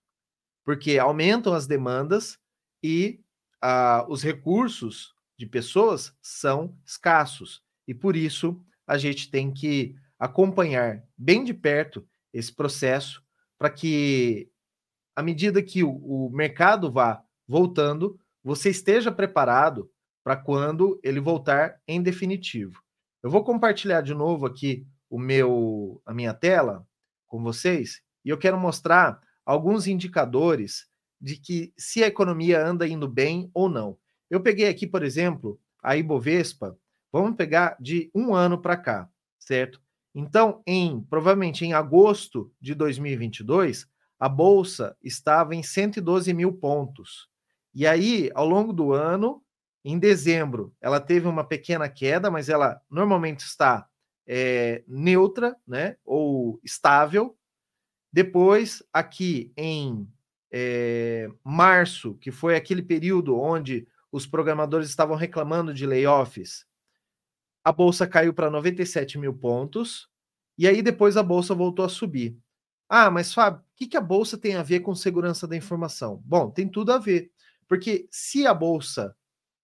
[0.66, 2.38] porque aumentam as demandas
[2.84, 3.21] e
[3.62, 7.62] ah, os recursos de pessoas são escassos.
[7.88, 13.24] E por isso a gente tem que acompanhar bem de perto esse processo
[13.58, 14.50] para que,
[15.16, 19.92] à medida que o, o mercado vá voltando, você esteja preparado
[20.24, 22.82] para quando ele voltar em definitivo.
[23.24, 26.88] Eu vou compartilhar de novo aqui o meu a minha tela
[27.28, 30.88] com vocês e eu quero mostrar alguns indicadores
[31.22, 33.98] de que se a economia anda indo bem ou não.
[34.30, 36.78] Eu peguei aqui, por exemplo, a Ibovespa,
[37.12, 39.82] vamos pegar de um ano para cá, certo?
[40.16, 43.88] Então, em provavelmente em agosto de 2022,
[44.20, 47.30] a bolsa estava em 112 mil pontos.
[47.74, 49.42] E aí, ao longo do ano,
[49.84, 53.88] em dezembro, ela teve uma pequena queda, mas ela normalmente está
[54.28, 57.36] é, neutra, né, ou estável.
[58.14, 60.08] Depois, aqui em
[60.52, 66.66] é, março, que foi aquele período onde os programadores estavam reclamando de layoffs,
[67.64, 70.10] a bolsa caiu para 97 mil pontos,
[70.58, 72.38] e aí depois a bolsa voltou a subir.
[72.90, 76.22] Ah, mas Fábio, o que, que a bolsa tem a ver com segurança da informação?
[76.26, 77.32] Bom, tem tudo a ver,
[77.68, 79.16] porque se a bolsa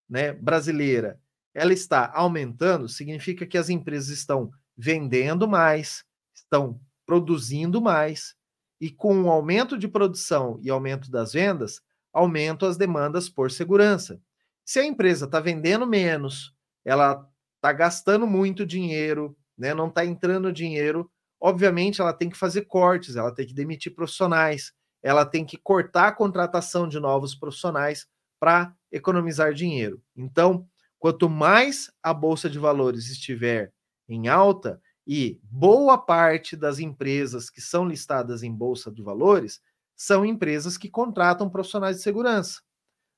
[0.08, 1.20] né, brasileira
[1.52, 8.34] ela está aumentando, significa que as empresas estão vendendo mais, estão produzindo mais,
[8.80, 11.80] e com o aumento de produção e aumento das vendas,
[12.12, 14.20] aumentam as demandas por segurança.
[14.64, 20.52] Se a empresa está vendendo menos, ela está gastando muito dinheiro, né, não está entrando
[20.52, 21.10] dinheiro,
[21.40, 26.08] obviamente ela tem que fazer cortes, ela tem que demitir profissionais, ela tem que cortar
[26.08, 28.06] a contratação de novos profissionais
[28.38, 30.00] para economizar dinheiro.
[30.16, 30.66] Então,
[30.98, 33.72] quanto mais a bolsa de valores estiver
[34.08, 39.58] em alta e boa parte das empresas que são listadas em bolsa de valores
[39.96, 42.60] são empresas que contratam profissionais de segurança.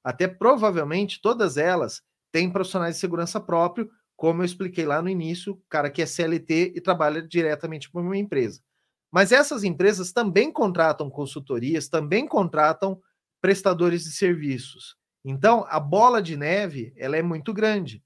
[0.05, 2.01] Até provavelmente todas elas
[2.31, 6.75] têm profissionais de segurança próprio, como eu expliquei lá no início, cara que é CLT
[6.77, 8.63] e trabalha diretamente para uma empresa.
[9.11, 13.03] Mas essas empresas também contratam consultorias, também contratam
[13.41, 14.97] prestadores de serviços.
[15.25, 18.01] Então, a bola de neve ela é muito grande.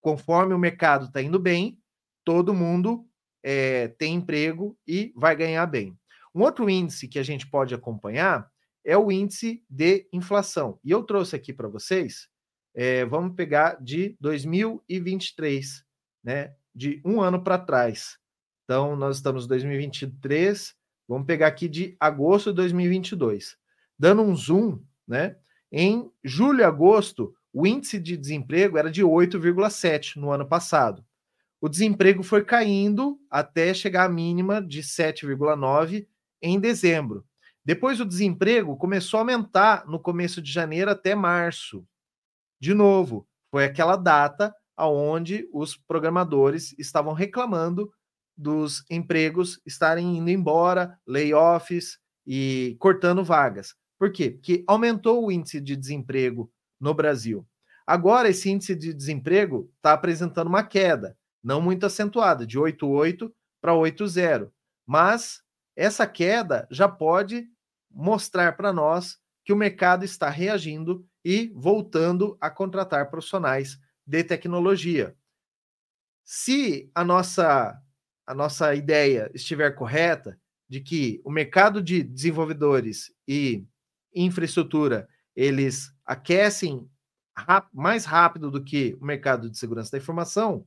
[0.00, 1.78] Conforme o mercado está indo bem,
[2.24, 3.06] todo mundo
[3.42, 5.98] é, tem emprego e vai ganhar bem.
[6.34, 8.48] Um outro índice que a gente pode acompanhar
[8.84, 10.78] é o índice de inflação.
[10.84, 12.28] E eu trouxe aqui para vocês,
[12.74, 15.84] é, vamos pegar de 2023,
[16.22, 16.54] né?
[16.74, 18.18] De um ano para trás.
[18.64, 20.74] Então, nós estamos em 2023,
[21.08, 23.56] vamos pegar aqui de agosto de 2022.
[23.98, 25.36] Dando um zoom, né?
[25.72, 31.04] Em julho e agosto, o índice de desemprego era de 8,7 no ano passado.
[31.60, 36.06] O desemprego foi caindo até chegar à mínima de 7,9
[36.40, 37.24] em dezembro.
[37.64, 41.86] Depois o desemprego começou a aumentar no começo de janeiro até março.
[42.58, 47.92] De novo, foi aquela data aonde os programadores estavam reclamando
[48.36, 53.74] dos empregos estarem indo embora, layoffs e cortando vagas.
[53.98, 54.30] Por quê?
[54.30, 57.46] Porque aumentou o índice de desemprego no Brasil.
[57.86, 63.72] Agora, esse índice de desemprego está apresentando uma queda, não muito acentuada, de 8,8 para
[63.72, 64.50] 8,0.
[64.86, 65.42] Mas
[65.76, 67.48] essa queda já pode
[67.90, 75.16] mostrar para nós que o mercado está reagindo e voltando a contratar profissionais de tecnologia.
[76.24, 77.80] Se a nossa
[78.26, 83.66] a nossa ideia estiver correta de que o mercado de desenvolvedores e
[84.14, 86.88] infraestrutura, eles aquecem
[87.72, 90.64] mais rápido do que o mercado de segurança da informação,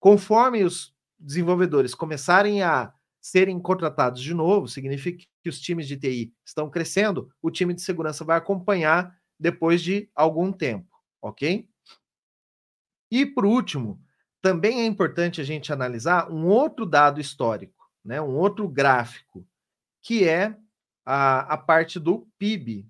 [0.00, 6.34] conforme os desenvolvedores começarem a serem contratados de novo, significa que os times de TI
[6.44, 10.88] estão crescendo, o time de segurança vai acompanhar depois de algum tempo,
[11.20, 11.68] ok?
[13.10, 14.02] E por último,
[14.40, 19.46] também é importante a gente analisar um outro dado histórico, né, um outro gráfico,
[20.00, 20.56] que é
[21.04, 22.88] a, a parte do PIB,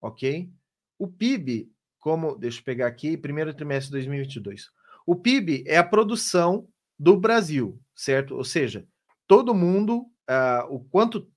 [0.00, 0.52] ok?
[0.98, 4.70] O PIB, como, deixa eu pegar aqui, primeiro trimestre de 2022.
[5.06, 6.66] O PIB é a produção
[6.98, 8.36] do Brasil, certo?
[8.36, 8.86] Ou seja,
[9.26, 11.28] todo mundo, uh, o quanto,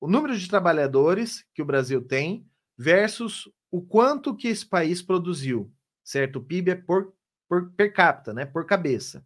[0.00, 2.46] o número de trabalhadores que o Brasil tem
[2.76, 5.70] versus o quanto que esse país produziu,
[6.02, 6.36] certo?
[6.38, 7.12] O PIB é por,
[7.48, 8.44] por per capita, né?
[8.44, 9.24] Por cabeça.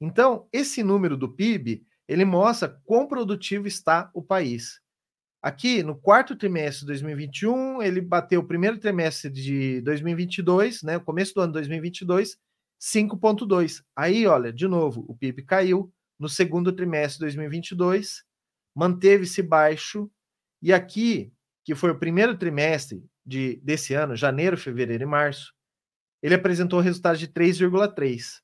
[0.00, 4.80] Então, esse número do PIB, ele mostra quão produtivo está o país.
[5.42, 11.00] Aqui, no quarto trimestre de 2021, ele bateu o primeiro trimestre de 2022, né, o
[11.00, 12.36] começo do ano de 2022,
[12.80, 13.82] 5,2.
[13.96, 18.24] Aí, olha, de novo, o PIB caiu, no segundo trimestre de 2022,
[18.74, 20.10] manteve-se baixo,
[20.60, 21.32] e aqui,
[21.64, 25.52] que foi o primeiro trimestre de, desse ano, janeiro, fevereiro e março,
[26.22, 28.40] ele apresentou resultados de 3,3.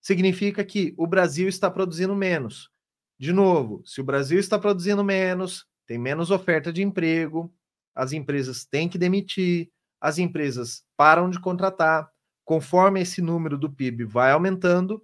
[0.00, 2.70] Significa que o Brasil está produzindo menos.
[3.18, 7.54] De novo, se o Brasil está produzindo menos, tem menos oferta de emprego,
[7.94, 12.10] as empresas têm que demitir, as empresas param de contratar.
[12.52, 15.02] Conforme esse número do PIB vai aumentando,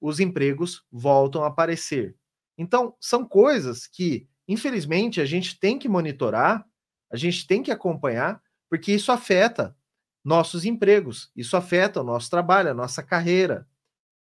[0.00, 2.16] os empregos voltam a aparecer.
[2.58, 6.66] Então, são coisas que, infelizmente, a gente tem que monitorar,
[7.08, 9.76] a gente tem que acompanhar, porque isso afeta
[10.24, 13.64] nossos empregos, isso afeta o nosso trabalho, a nossa carreira.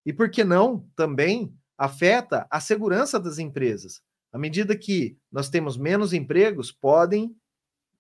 [0.07, 4.01] E por que não também afeta a segurança das empresas?
[4.33, 7.37] À medida que nós temos menos empregos, podem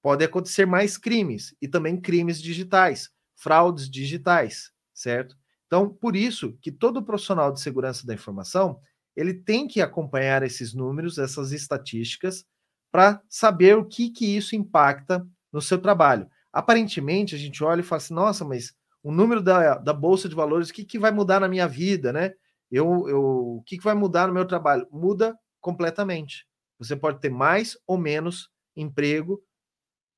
[0.00, 3.10] pode acontecer mais crimes e também crimes digitais,
[3.42, 5.36] fraudes digitais, certo?
[5.66, 8.78] Então, por isso que todo profissional de segurança da informação,
[9.16, 12.44] ele tem que acompanhar esses números, essas estatísticas,
[12.90, 16.28] para saber o que que isso impacta no seu trabalho.
[16.52, 20.34] Aparentemente, a gente olha e fala assim, nossa, mas o número da, da Bolsa de
[20.34, 22.32] Valores, o que, que vai mudar na minha vida, né?
[22.70, 23.22] Eu, eu,
[23.56, 24.86] o que, que vai mudar no meu trabalho?
[24.90, 26.46] Muda completamente.
[26.78, 29.42] Você pode ter mais ou menos emprego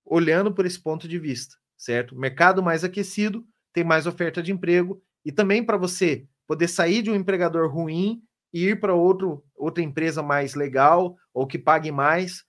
[0.05, 2.17] olhando por esse ponto de vista, certo?
[2.17, 7.11] Mercado mais aquecido, tem mais oferta de emprego, e também para você poder sair de
[7.11, 12.45] um empregador ruim e ir para outra empresa mais legal ou que pague mais,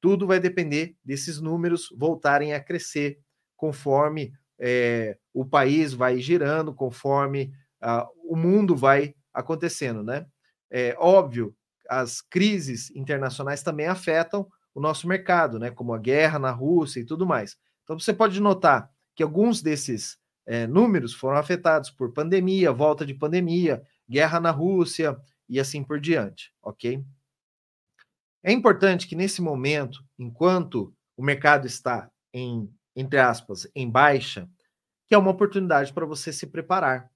[0.00, 3.18] tudo vai depender desses números voltarem a crescer
[3.56, 7.52] conforme é, o país vai girando, conforme
[7.82, 10.26] uh, o mundo vai acontecendo, né?
[10.70, 11.54] É óbvio,
[11.88, 15.70] as crises internacionais também afetam o nosso mercado, né?
[15.70, 17.56] Como a guerra na Rússia e tudo mais.
[17.90, 23.12] Então você pode notar que alguns desses é, números foram afetados por pandemia, volta de
[23.12, 27.04] pandemia, guerra na Rússia e assim por diante, ok?
[28.44, 34.48] É importante que nesse momento, enquanto o mercado está em, entre aspas, em baixa,
[35.08, 37.10] que é uma oportunidade para você se preparar.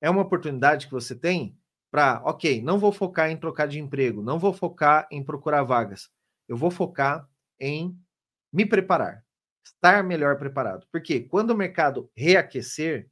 [0.00, 1.56] É uma oportunidade que você tem
[1.92, 6.10] para, ok, não vou focar em trocar de emprego, não vou focar em procurar vagas,
[6.48, 7.96] eu vou focar em
[8.52, 9.24] me preparar,
[9.74, 10.86] estar melhor preparado.
[10.90, 13.10] Porque quando o mercado reaquecer,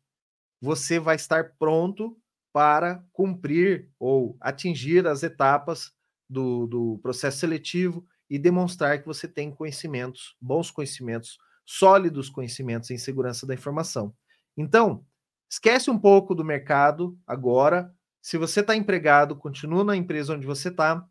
[0.61, 2.16] você vai estar pronto
[2.53, 5.92] para cumprir ou atingir as etapas
[6.29, 12.99] do, do processo seletivo e demonstrar que você tem conhecimentos, bons conhecimentos, sólidos conhecimentos em
[12.99, 14.14] segurança da informação.
[14.57, 15.05] Então,
[15.51, 17.95] esquece um pouco do mercado agora.
[18.23, 21.07] Se você está empregado, continua na empresa onde você está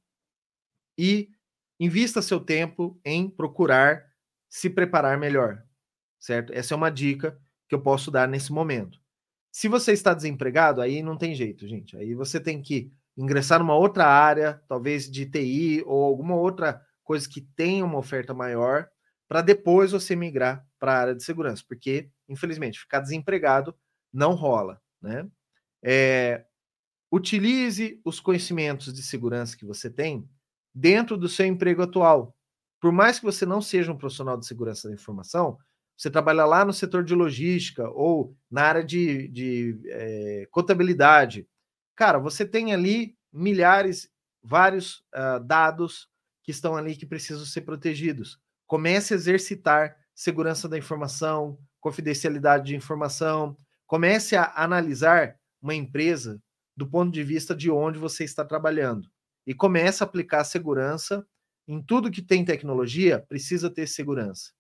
[0.98, 1.30] e
[1.80, 4.15] invista seu tempo em procurar
[4.50, 5.64] se preparar melhor,
[6.20, 6.54] certo?
[6.54, 9.00] Essa é uma dica que eu posso dar nesse momento.
[9.52, 11.96] Se você está desempregado, aí não tem jeito, gente.
[11.98, 17.30] Aí você tem que ingressar numa outra área, talvez de TI ou alguma outra coisa
[17.30, 18.90] que tenha uma oferta maior,
[19.28, 23.76] para depois você migrar para a área de segurança, porque, infelizmente, ficar desempregado
[24.12, 25.28] não rola, né?
[25.84, 26.46] É,
[27.12, 30.28] utilize os conhecimentos de segurança que você tem
[30.74, 32.36] dentro do seu emprego atual.
[32.86, 35.58] Por mais que você não seja um profissional de segurança da informação,
[35.98, 41.48] você trabalha lá no setor de logística ou na área de, de é, contabilidade,
[41.96, 44.08] cara, você tem ali milhares,
[44.44, 46.08] vários uh, dados
[46.44, 48.40] que estão ali que precisam ser protegidos.
[48.68, 53.58] Comece a exercitar segurança da informação, confidencialidade de informação.
[53.88, 56.40] Comece a analisar uma empresa
[56.78, 59.10] do ponto de vista de onde você está trabalhando
[59.44, 61.26] e comece a aplicar segurança
[61.68, 64.52] em tudo que tem tecnologia, precisa ter segurança.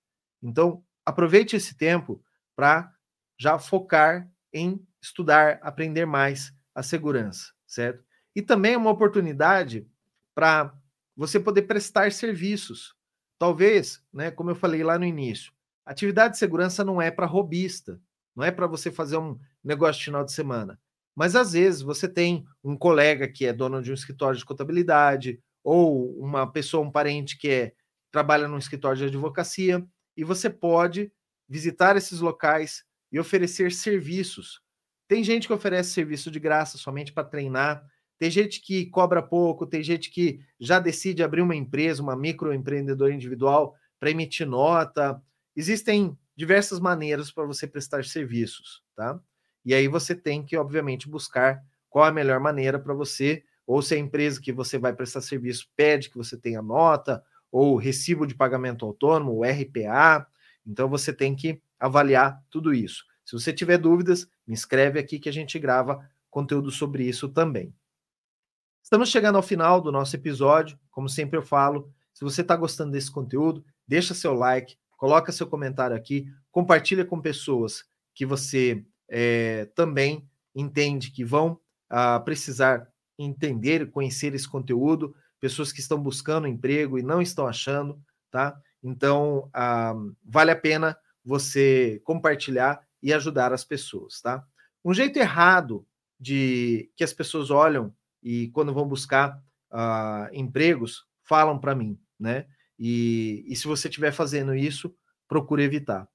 [0.41, 2.23] Então, aproveite esse tempo
[2.55, 2.91] para
[3.37, 8.03] já focar em estudar, aprender mais a segurança, certo?
[8.35, 9.87] E também é uma oportunidade
[10.33, 10.73] para
[11.15, 12.95] você poder prestar serviços.
[13.37, 15.53] Talvez, né, como eu falei lá no início,
[15.85, 17.99] atividade de segurança não é para robista,
[18.35, 20.79] não é para você fazer um negócio de final de semana.
[21.15, 25.41] Mas às vezes você tem um colega que é dono de um escritório de contabilidade,
[25.65, 27.73] ou uma pessoa, um parente que é,
[28.11, 29.85] trabalha num escritório de advocacia,
[30.15, 31.11] e você pode
[31.49, 34.63] visitar esses locais e oferecer serviços
[35.07, 37.83] tem gente que oferece serviço de graça somente para treinar,
[38.17, 43.11] tem gente que cobra pouco, tem gente que já decide abrir uma empresa, uma microempreendedor
[43.11, 45.21] individual para emitir nota.
[45.55, 49.19] Existem diversas maneiras para você prestar serviços, tá?
[49.65, 53.95] E aí você tem que, obviamente, buscar qual a melhor maneira para você, ou se
[53.95, 58.35] a empresa que você vai prestar serviço pede que você tenha nota, ou recibo de
[58.35, 60.27] pagamento autônomo, o RPA.
[60.65, 63.05] Então você tem que avaliar tudo isso.
[63.23, 67.73] Se você tiver dúvidas, me escreve aqui que a gente grava conteúdo sobre isso também.
[68.83, 70.77] Estamos chegando ao final do nosso episódio.
[70.91, 75.47] Como sempre eu falo, se você está gostando desse conteúdo, deixa seu like, coloca seu
[75.47, 81.59] comentário aqui, compartilha com pessoas que você é, também entende que vão
[81.89, 82.87] ah, precisar
[83.17, 88.01] entender conhecer esse conteúdo, pessoas que estão buscando emprego e não estão achando,
[88.31, 88.59] tá?
[88.83, 89.93] Então, ah,
[90.23, 94.43] vale a pena você compartilhar e ajudar as pessoas, tá?
[94.83, 95.85] Um jeito errado
[96.19, 99.41] de que as pessoas olham e quando vão buscar
[99.71, 102.47] uh, empregos, falam para mim, né?
[102.77, 104.95] E, e se você estiver fazendo isso,
[105.27, 106.07] procure evitar.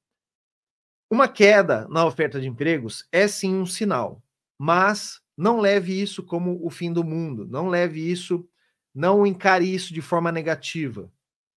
[1.11, 4.23] Uma queda na oferta de empregos é sim um sinal,
[4.59, 8.47] mas não leve isso como o fim do mundo, não leve isso,
[8.95, 11.11] não encare isso de forma negativa,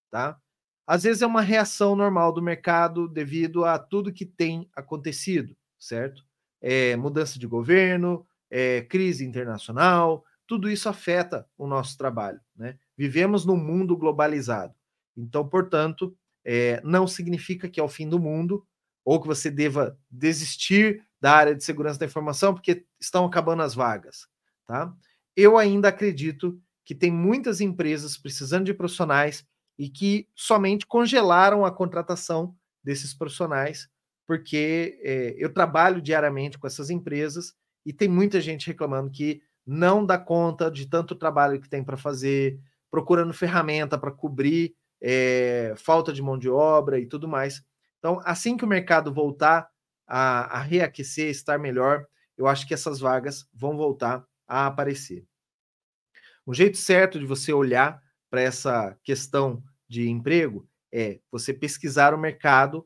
[0.09, 0.39] tá?
[0.87, 6.25] Às vezes é uma reação normal do mercado devido a tudo que tem acontecido, certo?
[6.61, 12.39] É, mudança de governo, é, crise internacional, tudo isso afeta o nosso trabalho.
[12.55, 12.77] Né?
[12.97, 14.73] Vivemos num mundo globalizado.
[15.17, 16.15] Então, portanto,
[16.45, 18.65] é, não significa que é o fim do mundo
[19.05, 23.73] ou que você deva desistir da área de segurança da informação porque estão acabando as
[23.73, 24.27] vagas.
[24.65, 24.93] Tá?
[25.35, 29.45] Eu ainda acredito que tem muitas empresas precisando de profissionais
[29.77, 33.89] e que somente congelaram a contratação desses profissionais,
[34.27, 37.53] porque é, eu trabalho diariamente com essas empresas
[37.85, 41.97] e tem muita gente reclamando que não dá conta de tanto trabalho que tem para
[41.97, 42.59] fazer,
[42.91, 47.63] procurando ferramenta para cobrir é, falta de mão de obra e tudo mais.
[48.03, 49.69] Então, assim que o mercado voltar
[50.05, 52.05] a, a reaquecer, estar melhor,
[52.37, 55.25] eu acho que essas vagas vão voltar a aparecer.
[56.45, 62.17] O jeito certo de você olhar para essa questão de emprego é você pesquisar o
[62.17, 62.85] mercado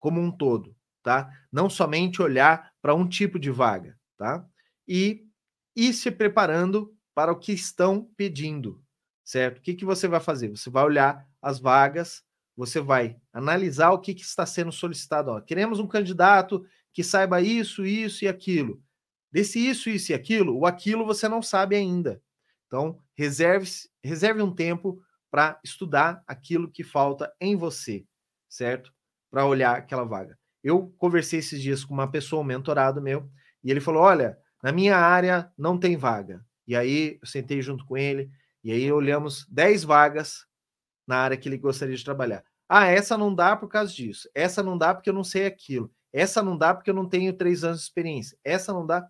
[0.00, 1.30] como um todo, tá?
[1.52, 4.44] Não somente olhar para um tipo de vaga, tá?
[4.88, 5.24] E
[5.76, 8.82] e se preparando para o que estão pedindo,
[9.24, 9.58] certo?
[9.58, 10.48] O que, que você vai fazer?
[10.48, 12.24] Você vai olhar as vagas,
[12.58, 15.30] você vai analisar o que, que está sendo solicitado.
[15.30, 18.82] Ó, queremos um candidato que saiba isso, isso e aquilo.
[19.30, 22.20] Desse isso, isso e aquilo, o aquilo você não sabe ainda.
[22.66, 23.70] Então, reserve,
[24.02, 25.00] reserve um tempo
[25.30, 28.04] para estudar aquilo que falta em você,
[28.48, 28.92] certo?
[29.30, 30.36] Para olhar aquela vaga.
[30.60, 33.30] Eu conversei esses dias com uma pessoa, um mentorado meu,
[33.62, 36.44] e ele falou: Olha, na minha área não tem vaga.
[36.66, 38.28] E aí eu sentei junto com ele
[38.64, 40.47] e aí olhamos 10 vagas
[41.08, 42.44] na área que ele gostaria de trabalhar.
[42.68, 44.28] Ah, essa não dá por causa disso.
[44.34, 45.90] Essa não dá porque eu não sei aquilo.
[46.12, 48.38] Essa não dá porque eu não tenho três anos de experiência.
[48.44, 49.08] Essa não dá.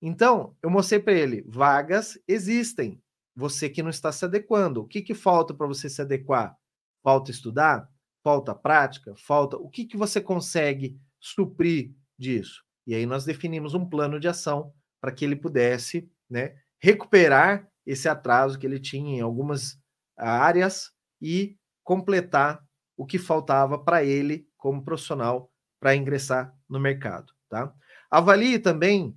[0.00, 3.02] Então, eu mostrei para ele: vagas existem.
[3.34, 4.82] Você que não está se adequando.
[4.82, 6.56] O que, que falta para você se adequar?
[7.02, 7.88] Falta estudar?
[8.22, 9.14] Falta prática?
[9.16, 9.56] Falta.
[9.56, 12.62] O que, que você consegue suprir disso?
[12.86, 18.08] E aí nós definimos um plano de ação para que ele pudesse né, recuperar esse
[18.08, 19.78] atraso que ele tinha em algumas
[20.16, 22.64] áreas e completar
[22.96, 27.32] o que faltava para ele como profissional para ingressar no mercado.
[27.48, 27.72] Tá?
[28.10, 29.16] Avalie também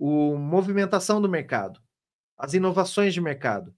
[0.00, 0.04] a
[0.38, 1.80] movimentação do mercado,
[2.36, 3.74] as inovações de mercado.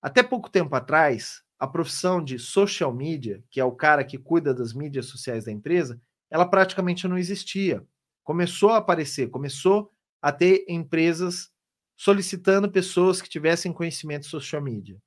[0.00, 4.54] Até pouco tempo atrás, a profissão de social media, que é o cara que cuida
[4.54, 7.84] das mídias sociais da empresa, ela praticamente não existia
[8.28, 9.90] começou a aparecer, começou
[10.20, 11.50] a ter empresas
[11.96, 15.00] solicitando pessoas que tivessem conhecimento social media.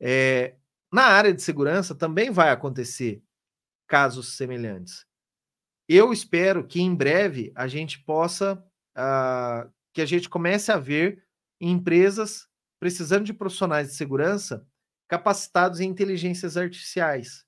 [0.00, 0.56] É,
[0.92, 3.22] na área de segurança também vai acontecer
[3.88, 5.06] casos semelhantes.
[5.88, 8.62] Eu espero que em breve a gente possa,
[8.96, 11.24] uh, que a gente comece a ver
[11.60, 14.66] empresas precisando de profissionais de segurança
[15.08, 17.44] capacitados em inteligências artificiais.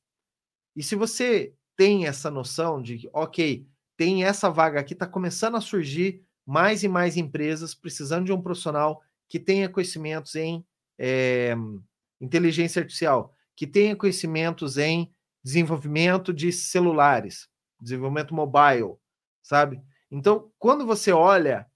[0.76, 3.66] E se você tem essa noção de ok,
[3.96, 8.42] tem essa vaga aqui, está começando a surgir mais e mais empresas precisando de um
[8.42, 10.64] profissional que tenha conhecimentos em
[10.98, 11.56] é,
[12.24, 15.10] inteligência artificial, que tenha conhecimentos em
[15.42, 17.48] desenvolvimento de celulares,
[17.80, 18.94] desenvolvimento mobile,
[19.42, 19.80] sabe?
[20.10, 21.66] Então, quando você olha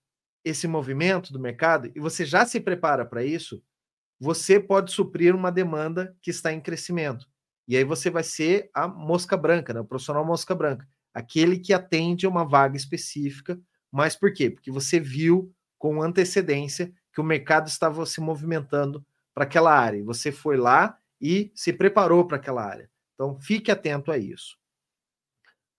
[0.44, 3.62] esse movimento do mercado e você já se prepara para isso,
[4.18, 7.26] você pode suprir uma demanda que está em crescimento.
[7.66, 9.80] E aí você vai ser a mosca branca, né?
[9.80, 10.88] o profissional mosca branca
[11.18, 13.60] aquele que atende uma vaga específica.
[13.90, 14.50] Mas por quê?
[14.50, 19.04] Porque você viu com antecedência que o mercado estava se movimentando
[19.38, 20.02] para aquela área.
[20.02, 22.90] Você foi lá e se preparou para aquela área.
[23.14, 24.58] Então, fique atento a isso.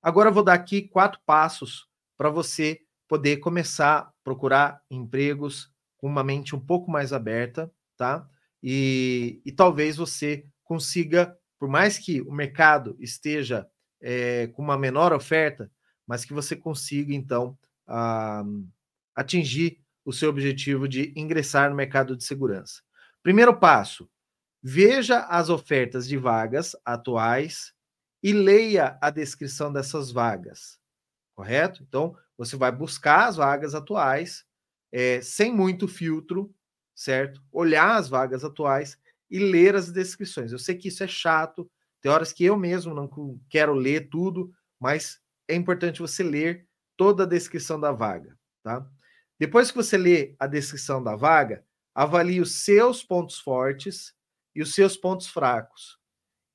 [0.01, 1.85] Agora, eu vou dar aqui quatro passos
[2.17, 8.25] para você poder começar a procurar empregos com uma mente um pouco mais aberta, tá?
[8.63, 13.67] E, e talvez você consiga, por mais que o mercado esteja
[13.99, 15.69] é, com uma menor oferta,
[16.07, 18.41] mas que você consiga, então, a,
[19.13, 22.81] atingir o seu objetivo de ingressar no mercado de segurança.
[23.23, 24.09] Primeiro passo:
[24.61, 27.73] veja as ofertas de vagas atuais
[28.21, 30.79] e leia a descrição dessas vagas,
[31.35, 31.83] correto?
[31.83, 34.45] Então, você vai buscar as vagas atuais,
[34.91, 36.53] é, sem muito filtro,
[36.95, 37.41] certo?
[37.51, 38.97] Olhar as vagas atuais
[39.29, 40.51] e ler as descrições.
[40.51, 41.69] Eu sei que isso é chato,
[42.01, 43.09] tem horas que eu mesmo não
[43.49, 46.67] quero ler tudo, mas é importante você ler
[46.97, 48.85] toda a descrição da vaga, tá?
[49.37, 51.63] Depois que você lê a descrição da vaga,
[51.99, 54.15] avalie os seus pontos fortes
[54.55, 55.99] e os seus pontos fracos.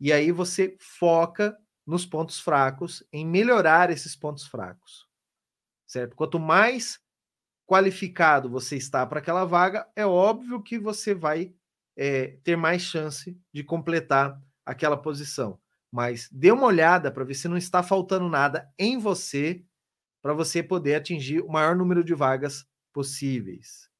[0.00, 1.54] E aí você foca
[1.86, 5.06] nos pontos fracos, em melhorar esses pontos fracos.
[5.86, 6.16] Certo?
[6.16, 6.98] Quanto mais
[7.66, 11.54] qualificado você está para aquela vaga, é óbvio que você vai
[11.94, 15.60] é, ter mais chance de completar aquela posição.
[15.92, 19.62] Mas dê uma olhada para ver se não está faltando nada em você
[20.22, 23.92] para você poder atingir o maior número de vagas possíveis.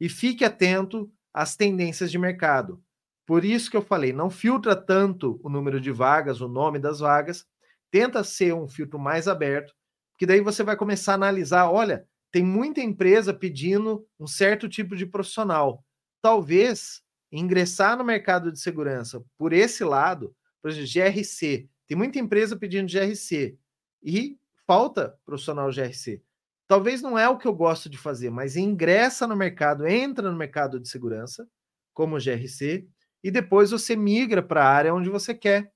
[0.00, 2.82] E fique atento às tendências de mercado.
[3.26, 7.00] Por isso que eu falei, não filtra tanto o número de vagas, o nome das
[7.00, 7.46] vagas,
[7.90, 9.74] tenta ser um filtro mais aberto,
[10.12, 14.94] porque daí você vai começar a analisar, olha, tem muita empresa pedindo um certo tipo
[14.96, 15.84] de profissional.
[16.20, 22.56] Talvez ingressar no mercado de segurança por esse lado, por exemplo, GRC, tem muita empresa
[22.56, 23.56] pedindo GRC
[24.02, 26.22] e falta profissional GRC.
[26.66, 30.36] Talvez não é o que eu gosto de fazer, mas ingressa no mercado, entra no
[30.36, 31.46] mercado de segurança,
[31.92, 32.86] como GRC,
[33.22, 35.70] e depois você migra para a área onde você quer.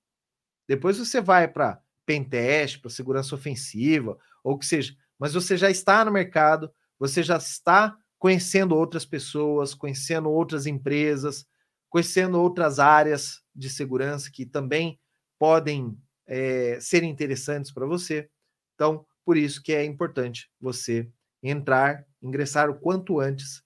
[0.66, 6.04] Depois você vai para pentest, para segurança ofensiva, ou que seja mas você já está
[6.04, 11.46] no mercado, você já está conhecendo outras pessoas, conhecendo outras empresas,
[11.90, 14.98] conhecendo outras áreas de segurança que também
[15.38, 18.28] podem é, ser interessantes para você.
[18.74, 21.06] Então, por isso que é importante você
[21.42, 23.62] entrar, ingressar o quanto antes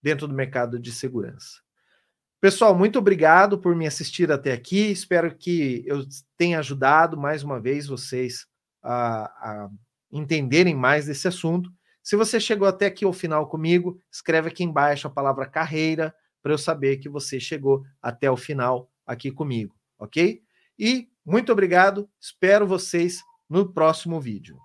[0.00, 1.60] dentro do mercado de segurança.
[2.40, 4.92] Pessoal, muito obrigado por me assistir até aqui.
[4.92, 8.46] Espero que eu tenha ajudado mais uma vez vocês
[8.80, 9.70] a, a
[10.12, 11.68] entenderem mais desse assunto.
[12.00, 16.52] Se você chegou até aqui ao final comigo, escreve aqui embaixo a palavra carreira para
[16.52, 20.40] eu saber que você chegou até o final aqui comigo, ok?
[20.78, 24.56] E muito obrigado, espero vocês no próximo vídeo.